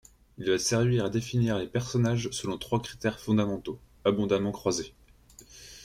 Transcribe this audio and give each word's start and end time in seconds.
Il 0.39 0.49
va 0.49 0.57
servir 0.57 1.05
à 1.05 1.11
définir 1.11 1.59
les 1.59 1.67
personnages 1.67 2.27
selon 2.31 2.57
trois 2.57 2.81
critères 2.81 3.19
fondamentaux, 3.19 3.77
abondamment 4.03 4.51
croisés. 4.51 4.95